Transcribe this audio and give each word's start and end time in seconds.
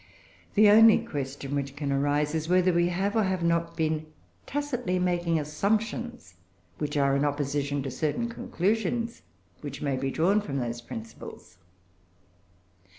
The 0.55 0.67
only 0.67 0.97
question 0.97 1.53
which 1.53 1.75
can 1.75 1.91
arise 1.91 2.33
is 2.33 2.49
whether 2.49 2.73
we 2.73 2.87
have, 2.87 3.15
or 3.15 3.21
have 3.21 3.43
not, 3.43 3.77
been 3.77 4.07
tacitly 4.47 4.97
making 4.97 5.39
assumptions 5.39 6.33
which 6.79 6.97
are 6.97 7.15
in 7.15 7.23
opposition 7.23 7.83
to 7.83 7.91
certain 7.91 8.27
conclusions 8.27 9.21
which 9.59 9.79
may 9.83 9.95
be 9.97 10.09
drawn 10.09 10.41
from 10.41 10.57
those 10.57 10.81
principles. 10.81 11.59